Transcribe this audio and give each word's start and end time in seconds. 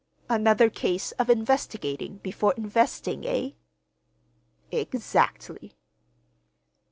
"Another 0.31 0.71
case 0.71 1.11
of 1.19 1.29
investigating 1.29 2.17
before 2.23 2.55
investing, 2.55 3.23
eh?" 3.23 3.51
"Exactly." 4.71 5.75